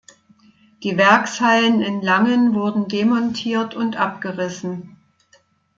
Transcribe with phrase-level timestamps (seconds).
[0.81, 4.97] Die Werkshallen in Langen wurden demontiert und abgerissen.